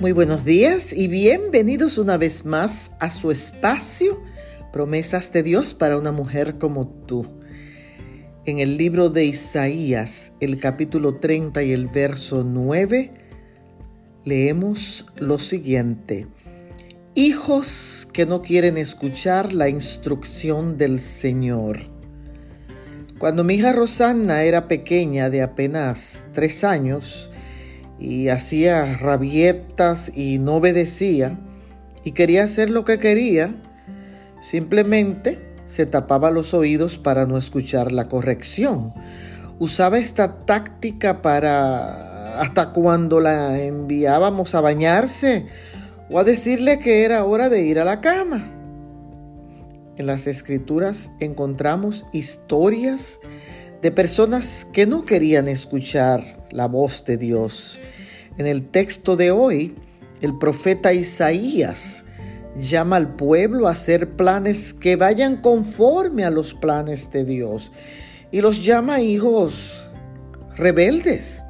[0.00, 4.22] Muy buenos días y bienvenidos una vez más a su espacio,
[4.72, 7.26] promesas de Dios para una mujer como tú.
[8.46, 13.10] En el libro de Isaías, el capítulo 30 y el verso 9,
[14.24, 16.28] leemos lo siguiente.
[17.16, 21.80] Hijos que no quieren escuchar la instrucción del Señor.
[23.18, 27.32] Cuando mi hija Rosanna era pequeña de apenas tres años,
[27.98, 31.38] y hacía rabietas y no obedecía
[32.04, 33.54] y quería hacer lo que quería,
[34.40, 38.94] simplemente se tapaba los oídos para no escuchar la corrección.
[39.58, 45.46] Usaba esta táctica para hasta cuando la enviábamos a bañarse
[46.08, 48.54] o a decirle que era hora de ir a la cama.
[49.96, 53.18] En las escrituras encontramos historias
[53.82, 57.80] de personas que no querían escuchar la voz de Dios.
[58.36, 59.76] En el texto de hoy,
[60.20, 62.04] el profeta Isaías
[62.56, 67.72] llama al pueblo a hacer planes que vayan conforme a los planes de Dios
[68.32, 69.88] y los llama hijos
[70.56, 71.44] rebeldes,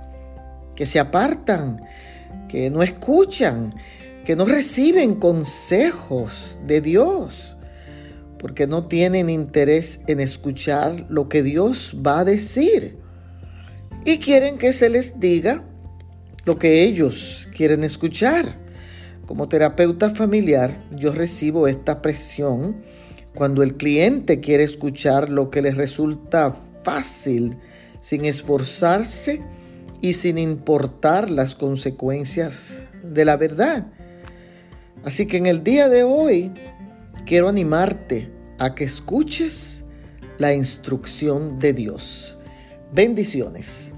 [0.77, 1.81] que se apartan,
[2.49, 3.75] que no escuchan,
[4.25, 7.58] que no reciben consejos de Dios
[8.39, 12.97] porque no tienen interés en escuchar lo que Dios va a decir
[14.05, 15.63] y quieren que se les diga
[16.45, 18.47] lo que ellos quieren escuchar.
[19.27, 22.83] Como terapeuta familiar, yo recibo esta presión
[23.35, 27.59] cuando el cliente quiere escuchar lo que les resulta fácil,
[28.01, 29.43] sin esforzarse
[30.01, 33.87] y sin importar las consecuencias de la verdad.
[35.05, 36.51] Así que en el día de hoy
[37.29, 39.85] quiero animarte a que escuches
[40.39, 42.39] la instrucción de Dios.
[42.91, 43.95] Bendiciones.